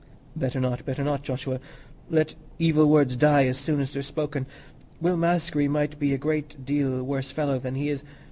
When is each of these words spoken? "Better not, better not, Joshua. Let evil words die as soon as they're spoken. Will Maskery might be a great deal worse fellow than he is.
"Better 0.35 0.59
not, 0.59 0.83
better 0.83 1.03
not, 1.03 1.21
Joshua. 1.21 1.59
Let 2.09 2.33
evil 2.57 2.87
words 2.89 3.15
die 3.15 3.45
as 3.45 3.59
soon 3.59 3.79
as 3.79 3.93
they're 3.93 4.01
spoken. 4.01 4.47
Will 4.99 5.15
Maskery 5.15 5.67
might 5.67 5.99
be 5.99 6.11
a 6.11 6.17
great 6.17 6.65
deal 6.65 7.03
worse 7.03 7.29
fellow 7.29 7.59
than 7.59 7.75
he 7.75 7.87
is. 7.89 8.03